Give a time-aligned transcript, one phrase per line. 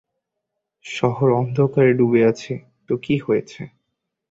[0.85, 2.53] শহর অন্ধকারে ডুবে আছে
[2.87, 3.61] তো কী হয়েছে?